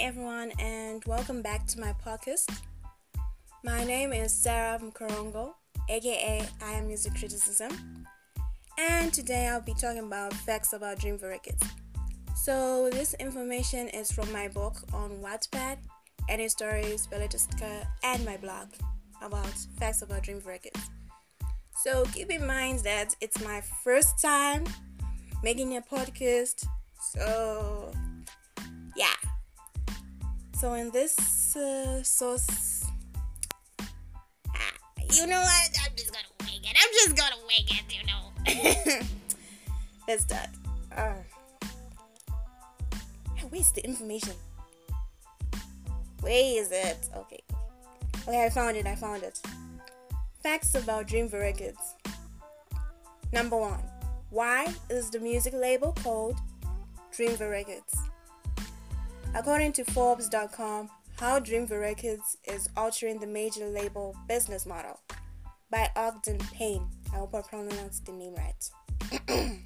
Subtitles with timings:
[0.00, 2.50] everyone, and welcome back to my podcast.
[3.62, 5.52] My name is Sarah Mkorongo,
[5.90, 8.06] aka I Am Music Criticism,
[8.78, 11.62] and today I'll be talking about facts about Dreamville Records.
[12.34, 15.76] So, this information is from my book on Wattpad,
[16.30, 18.68] any stories, Belletristica, and my blog
[19.20, 20.90] about facts about Dreamville Records.
[21.76, 24.64] So, keep in mind that it's my first time
[25.42, 26.64] making a podcast,
[27.12, 27.92] so
[28.96, 29.29] yeah.
[30.60, 32.84] So in this uh, sauce,
[34.50, 34.74] ah,
[35.10, 35.70] you know what?
[35.82, 36.76] I'm just gonna wing it.
[36.76, 37.88] I'm just gonna wing it.
[37.88, 39.06] You know.
[40.06, 40.50] Let's start.
[40.94, 41.14] Uh,
[43.48, 44.34] where's the information?
[46.20, 47.08] Where is it?
[47.16, 47.40] Okay.
[48.28, 48.86] Okay, I found it.
[48.86, 49.40] I found it.
[50.42, 51.94] Facts about Dreamville Records.
[53.32, 53.80] Number one.
[54.28, 56.36] Why is the music label called
[57.16, 58.09] Dreamville Records?
[59.32, 64.98] According to Forbes.com, how Dreamville Records is altering the major label business model
[65.70, 66.88] by Ogden Payne.
[67.12, 68.70] I hope I pronounced the name right.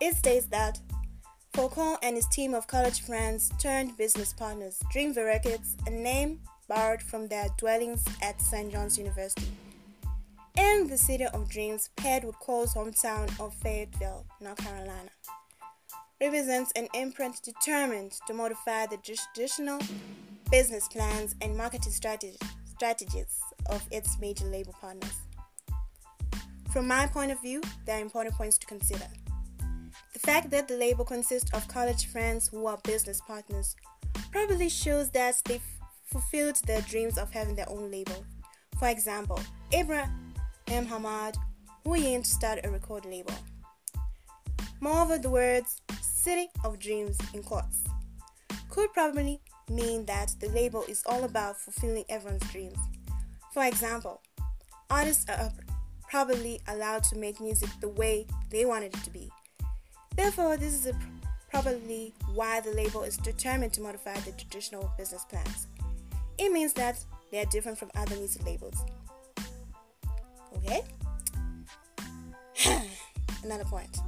[0.00, 0.80] it states that
[1.52, 7.02] Faucon and his team of college friends turned business partners, Dreamville Records, a name borrowed
[7.02, 8.72] from their dwellings at St.
[8.72, 9.52] John's University.
[10.56, 15.10] In the City of Dreams, paired with Cole's hometown of Fayetteville, North Carolina
[16.22, 19.80] represents an imprint determined to modify the traditional
[20.52, 25.16] business plans and marketing strategies of its major label partners.
[26.72, 29.06] From my point of view, there are important points to consider.
[30.12, 33.74] The fact that the label consists of college friends who are business partners
[34.30, 35.60] probably shows that they've
[36.06, 38.24] fulfilled their dreams of having their own label.
[38.78, 39.40] For example,
[39.72, 40.12] Abraham
[40.68, 41.36] Hamad,
[41.82, 43.34] who aimed to start a record label.
[44.80, 45.80] Moreover, the words
[46.22, 47.82] City of Dreams in quotes
[48.70, 52.78] could probably mean that the label is all about fulfilling everyone's dreams.
[53.52, 54.22] For example,
[54.88, 55.50] artists are
[56.08, 59.32] probably allowed to make music the way they wanted it to be.
[60.14, 60.94] Therefore, this is
[61.50, 65.66] probably why the label is determined to modify the traditional business plans.
[66.38, 68.76] It means that they are different from other music labels.
[70.58, 70.84] Okay?
[73.42, 73.98] Another point.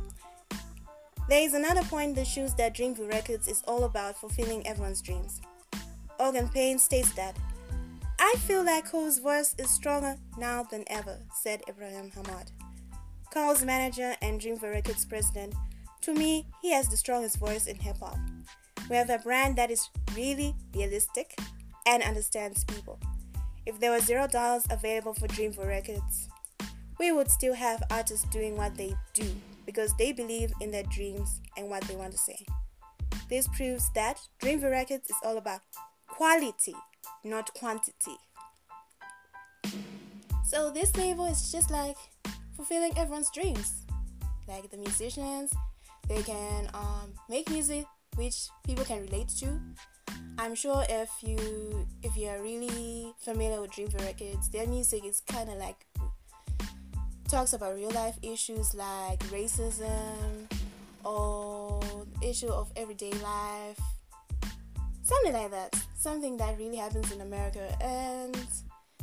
[1.26, 5.40] There is another point that shows that Dreamville Records is all about fulfilling everyone's dreams.
[6.20, 7.34] Ogden Payne states that,
[8.20, 12.50] I feel like Cole's voice is stronger now than ever, said Ibrahim Hamad.
[13.32, 15.54] Cole's manager and Dreamville Records president,
[16.02, 18.18] to me, he has the strongest voice in hip hop.
[18.90, 21.38] We have a brand that is really realistic
[21.86, 22.98] and understands people.
[23.64, 26.28] If there were zero dollars available for Dreamville Records,
[26.98, 29.34] we would still have artists doing what they do
[29.74, 32.38] because they believe in their dreams and what they want to say.
[33.28, 35.60] This proves that Dreamville Records is all about
[36.06, 36.74] quality,
[37.24, 38.16] not quantity.
[40.46, 41.96] So this label is just like
[42.54, 43.74] fulfilling everyone's dreams.
[44.46, 45.52] Like the musicians,
[46.08, 47.86] they can um, make music
[48.16, 49.58] which people can relate to.
[50.38, 55.22] I'm sure if you if you are really familiar with Dreamville Records, their music is
[55.26, 55.86] kind of like
[57.34, 60.48] talks about real life issues like racism
[61.04, 61.80] or
[62.22, 63.80] issue of everyday life.
[65.02, 65.74] Something like that.
[65.98, 68.38] Something that really happens in america and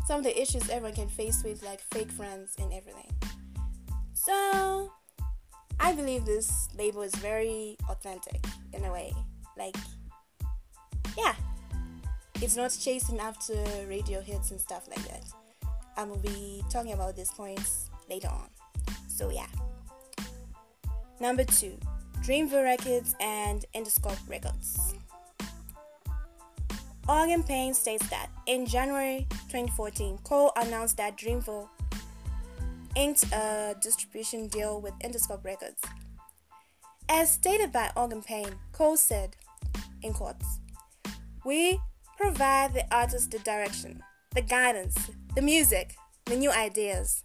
[0.06, 3.12] some of the issues everyone can face with like fake friends and everything.
[4.14, 4.94] So
[5.82, 9.12] i believe this label is very authentic in a way.
[9.58, 9.76] Like
[11.18, 11.36] yeah.
[12.36, 13.56] It's not chasing after
[13.90, 15.26] radio hits and stuff like that.
[15.98, 18.50] I will be talking about these points later on.
[19.08, 19.48] So yeah.
[21.20, 21.78] Number two,
[22.24, 24.94] Dreamville Records and Interscope Records.
[27.08, 31.68] Ogden Payne states that in January 2014, Cole announced that Dreamville
[32.96, 35.82] inked a distribution deal with Interscope Records.
[37.10, 39.36] As stated by Ogden Payne, Cole said,
[40.02, 40.60] in quotes,
[41.44, 41.80] We
[42.18, 44.04] provide the artist the direction,
[44.34, 44.96] the guidance,
[45.36, 45.96] the music,
[46.26, 47.24] the new ideas.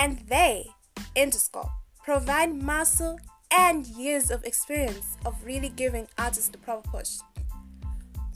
[0.00, 0.66] And they,
[1.14, 1.70] Interscope,
[2.02, 3.20] provide muscle
[3.50, 7.18] and years of experience of really giving artists the proper push.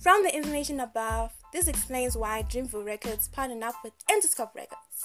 [0.02, 5.04] From the information above, this explains why Dreamville Records partnered up with Interscope Records.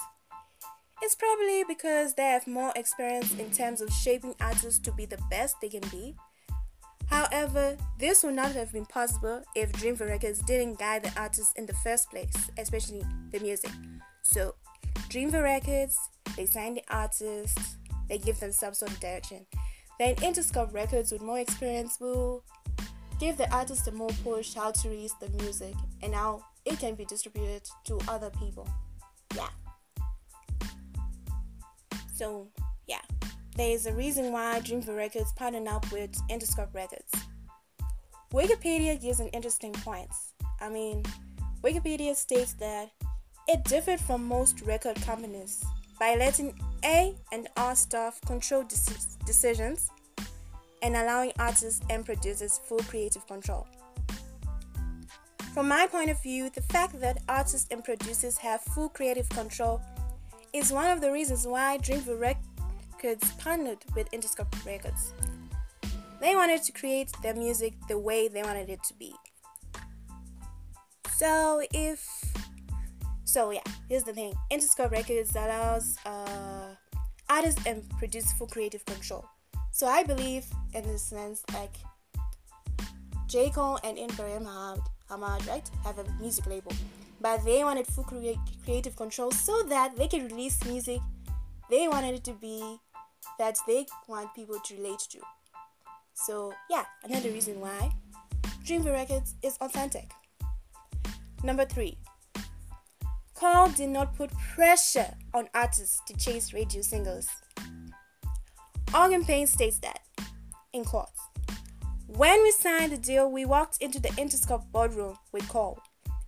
[1.00, 5.18] It's probably because they have more experience in terms of shaping artists to be the
[5.30, 6.14] best they can be.
[7.06, 11.64] However, this would not have been possible if Dreamville Records didn't guide the artists in
[11.64, 13.70] the first place, especially the music.
[14.20, 14.56] So,
[15.08, 15.98] Dreamville Records
[16.36, 17.76] they sign the artists,
[18.08, 19.46] they give them some sort of direction.
[19.98, 22.42] Then Interscope Records with more experience will
[23.18, 26.94] give the artist a more push how to release the music and how it can
[26.94, 28.68] be distributed to other people.
[29.36, 29.48] Yeah.
[32.14, 32.48] So,
[32.86, 33.02] yeah.
[33.56, 37.12] There is a reason why Dreamville Records partnered up with Interscope Records.
[38.32, 40.08] Wikipedia gives an interesting point.
[40.60, 41.02] I mean,
[41.62, 42.90] Wikipedia states that
[43.48, 45.62] it differed from most record companies
[46.00, 48.64] by letting A and R staff control
[49.26, 49.90] decisions
[50.82, 53.68] and allowing artists and producers full creative control.
[55.52, 59.82] From my point of view, the fact that artists and producers have full creative control
[60.54, 65.12] is one of the reasons why Dreamville Records partnered with Interscope Records.
[66.20, 69.14] They wanted to create their music the way they wanted it to be.
[71.16, 72.29] So if
[73.30, 74.34] so yeah, here's the thing.
[74.50, 76.74] Interscope Records allows uh,
[77.28, 79.24] artists and producers full creative control.
[79.70, 80.44] So I believe
[80.74, 81.74] in this sense like
[83.28, 83.50] J.
[83.50, 84.46] Cole and Ibrahim
[85.08, 86.72] Hamad, right, have a music label.
[87.20, 88.04] But they wanted full
[88.64, 91.00] creative control so that they can release music
[91.70, 92.78] they wanted it to be
[93.38, 95.20] that they want people to relate to.
[96.14, 97.92] So yeah, another reason why
[98.64, 100.10] Dreamville Records is authentic.
[101.44, 101.96] Number three,
[103.40, 107.26] Cole did not put pressure on artists to chase radio singles.
[108.92, 110.00] Ogden Payne states that,
[110.74, 111.18] in quotes,
[112.06, 115.80] when we signed the deal, we walked into the Interscope boardroom with Cole,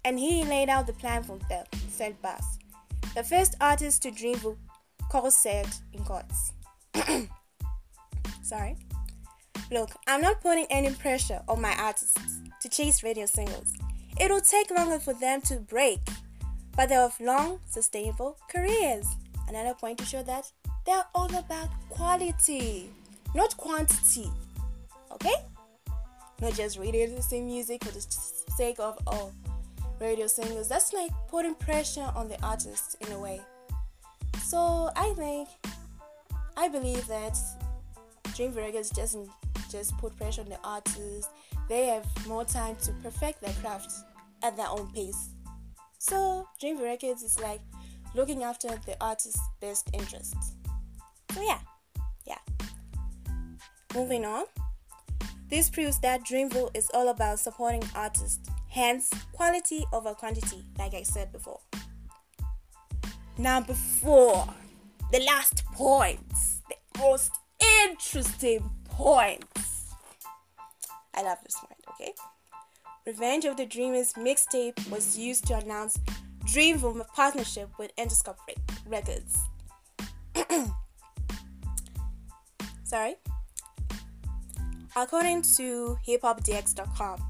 [0.07, 2.57] and he laid out the plan for them, said Bas.
[3.15, 4.57] The first artist to Dreamville,
[5.11, 6.53] Cole said in quotes.
[8.43, 8.79] Sorry.
[9.71, 13.75] Look, I'm not putting any pressure on my artists to chase radio singles.
[14.19, 16.01] It'll take longer for them to break,
[16.77, 19.07] but they have long, sustainable careers.
[19.49, 20.51] Another point to show that
[20.87, 22.91] they're all about quality,
[23.35, 24.31] not quantity.
[25.13, 25.35] Okay?
[26.41, 28.01] Not just radio the same music for the
[28.57, 29.33] sake of oh
[30.01, 30.69] radio singles.
[30.69, 33.41] That's like putting pressure on the artist in a way.
[34.43, 35.49] So I think
[36.57, 37.39] I believe that
[38.35, 39.31] Dream Records doesn't
[39.71, 41.31] just put pressure on the artists.
[41.69, 43.93] They have more time to perfect their craft
[44.43, 45.31] at their own pace.
[46.03, 47.61] So Dream Records is like
[48.17, 50.55] looking after the artist's best interests.
[51.33, 51.61] So yeah,
[52.27, 52.39] yeah.
[53.95, 54.47] Moving on.
[55.49, 61.05] This proves that Dreamville is all about supporting artists, hence quality over quantity, like I
[61.05, 61.61] said before.
[63.39, 64.49] Number four,
[65.13, 66.19] the last point,
[66.69, 67.31] the most
[67.85, 69.45] interesting point
[71.15, 72.13] I love this one, okay?
[73.05, 75.99] Revenge of the Dreamers mixtape was used to announce
[76.45, 78.37] Dreamville partnership with Interscope
[78.87, 79.39] Records.
[82.85, 83.17] Sorry.
[84.95, 87.23] According to hiphopdx.com,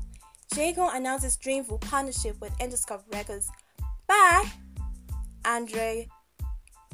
[0.55, 0.75] J.
[0.75, 3.51] Cole announces Dreamville partnership with Interscope Records
[4.07, 4.45] by
[5.47, 6.07] Andre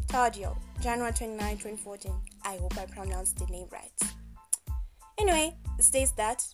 [0.06, 2.12] Tardio, January 29, 2014.
[2.44, 3.90] I hope I pronounced the name right.
[5.18, 6.46] Anyway, it states that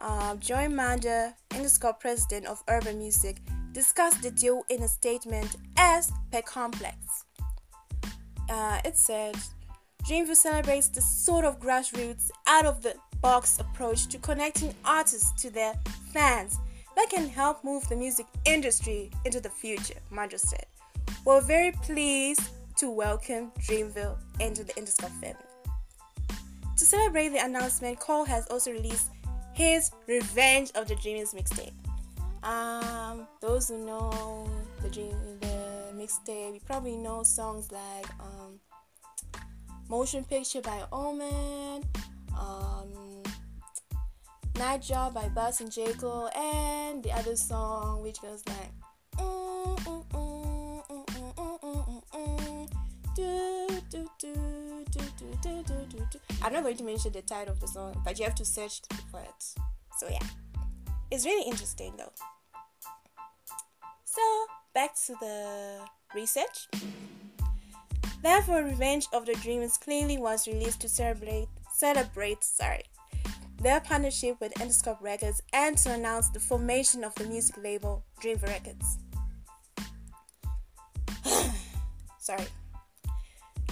[0.00, 3.38] uh, Joie Manda, Interscope president of Urban Music,
[3.72, 6.96] discussed the deal in a statement as per Complex.
[8.48, 9.36] Uh, it said,
[10.08, 15.50] Dreamville celebrates the sort of grassroots, out of the box approach to connecting artists to
[15.50, 15.74] their
[16.12, 16.58] fans
[16.94, 20.66] that can help move the music industry into the future, Manda said.
[21.24, 22.42] We're very pleased
[22.76, 25.42] to welcome Dreamville into the Interscope family.
[26.76, 29.10] To celebrate the announcement, Cole has also released
[29.56, 31.72] his Revenge of the Dreamers mixtape.
[32.46, 34.46] Um, those who know
[34.82, 38.60] the dream, the mixtape, you probably know songs like um,
[39.88, 41.84] "Motion Picture" by Omen,
[42.38, 43.22] um,
[44.56, 48.70] "Night Job" by Bas and J Cole, and the other song which goes like.
[49.16, 50.26] Mm, mm, mm,
[53.16, 54.36] do, do, do.
[56.42, 58.80] I'm not going to mention the title of the song, but you have to search
[59.10, 59.44] for it.
[59.98, 60.26] So yeah,
[61.10, 62.12] it's really interesting though.
[64.04, 64.22] So
[64.74, 65.80] back to the
[66.14, 66.68] research.
[68.22, 72.84] Therefore, Revenge of the Dreamers clearly was released to celebrate celebrate sorry
[73.60, 78.48] their partnership with Interscope Records and to announce the formation of the music label Dreamville
[78.48, 78.98] Records.
[82.18, 82.44] sorry.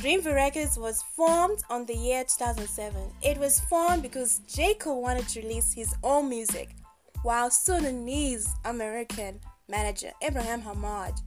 [0.04, 2.94] Dreamville Records was formed on the year 2007.
[3.22, 4.74] It was formed because J.
[4.74, 6.76] Cole wanted to release his own music,
[7.22, 11.18] while Sudanese American manager Abraham Hamad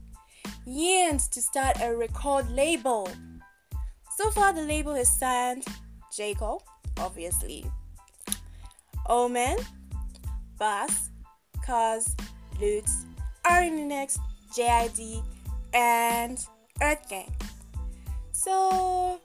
[0.64, 3.10] yearned to start a record label.
[4.16, 5.64] So far, the label has signed
[6.16, 6.34] J.
[6.34, 6.62] Cole,
[6.98, 7.68] obviously,
[9.06, 9.56] Omen,
[10.56, 11.10] Bas,
[11.66, 12.14] Cozz,
[12.60, 12.88] Lute,
[13.44, 14.20] RNX,
[14.56, 15.24] JID,
[15.74, 16.38] and
[16.80, 17.34] Earth Gang.
[18.38, 19.20] So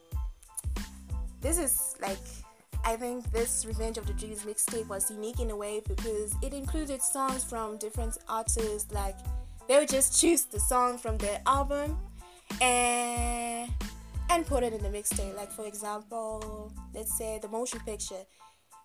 [1.39, 2.17] this is like
[2.83, 6.51] I think this Revenge of the Dreams mixtape was unique in a way because it
[6.51, 8.91] included songs from different artists.
[8.91, 9.15] Like
[9.67, 11.99] they would just choose the song from their album
[12.59, 13.71] and
[14.31, 15.35] and put it in the mixtape.
[15.37, 18.25] Like for example, let's say the motion picture.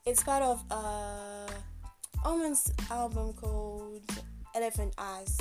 [0.05, 1.49] It's part of uh
[2.27, 4.03] Omen's album called
[4.55, 5.39] Elephant Eyes.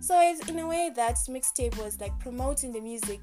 [0.00, 3.20] So it's in a way that mixtape was like promoting the music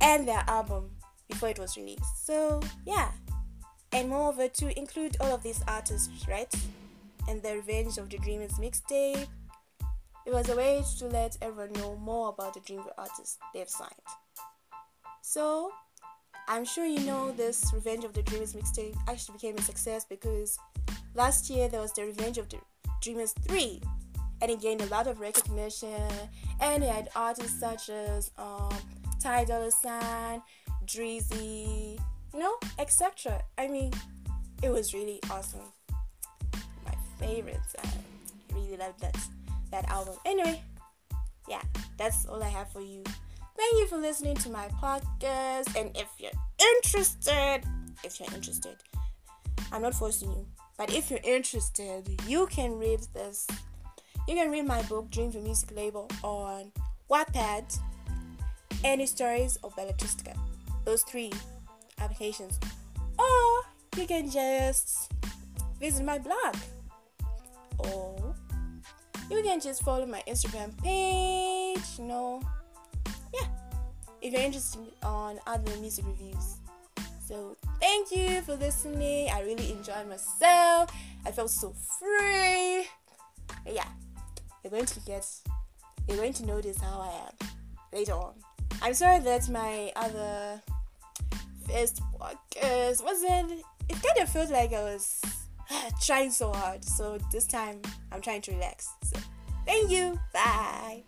[0.00, 0.90] and their album
[1.28, 2.26] before it was released.
[2.26, 3.10] So yeah.
[3.92, 6.52] And moreover to include all of these artists, right?
[7.26, 9.26] And the Revenge of the Dreamers mixtape.
[10.26, 13.92] It was a way to let everyone know more about the Dreamer artists they've signed.
[15.22, 15.72] So
[16.48, 20.58] I'm sure you know this Revenge of the Dreamers mixtape actually became a success because
[21.14, 22.58] last year there was the Revenge of the
[23.02, 23.82] Dreamers 3
[24.40, 26.08] and it gained a lot of recognition
[26.60, 28.72] and it had artists such as um,
[29.20, 30.42] Ty Dolla Sign,
[30.84, 31.98] Dreezy,
[32.32, 33.42] you know, etc.
[33.56, 33.92] I mean,
[34.62, 35.60] it was really awesome.
[36.84, 37.74] My favorites.
[37.82, 37.90] I uh,
[38.54, 39.16] really loved that
[39.70, 40.14] that album.
[40.24, 40.62] Anyway,
[41.48, 41.62] yeah,
[41.96, 43.02] that's all I have for you.
[43.56, 45.74] Thank you for listening to my podcast.
[45.78, 46.30] And if you're
[46.76, 47.62] interested,
[48.04, 48.76] if you're interested,
[49.72, 50.46] I'm not forcing you,
[50.76, 53.46] but if you're interested, you can read this.
[54.28, 56.70] You can read my book, Dreamville Music Label, on
[57.10, 57.78] Wattpad,
[58.84, 60.36] Anystories of Belletristica.
[60.84, 61.32] Those three
[62.00, 62.58] applications.
[63.18, 63.62] Or
[63.96, 65.12] you can just
[65.80, 66.56] visit my blog.
[67.78, 68.34] Or
[69.30, 72.42] you can just follow my Instagram page, you know.
[73.34, 73.46] Yeah.
[74.22, 76.56] If you're interested on other music reviews.
[77.26, 79.28] So thank you for listening.
[79.30, 80.90] I really enjoyed myself.
[81.26, 82.86] I felt so free.
[83.66, 83.88] Yeah.
[84.62, 85.26] You're going to get
[86.08, 87.48] you're going to notice how I am
[87.92, 88.34] later on.
[88.80, 90.62] I'm sorry that my other
[91.68, 93.52] first podcast wasn't.
[93.88, 95.20] It kind of felt like I was
[96.00, 96.84] trying so hard.
[96.84, 97.80] So this time
[98.12, 98.88] I'm trying to relax.
[99.02, 99.20] So
[99.66, 100.18] thank you.
[100.32, 101.02] Bye.